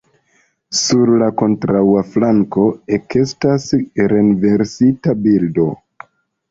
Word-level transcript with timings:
Sur 0.77 1.11
la 1.23 1.27
kontraŭa 1.41 2.01
flanko 2.15 2.65
ekestas 2.99 3.69
renversita 4.17 5.19
bildo. 5.29 5.73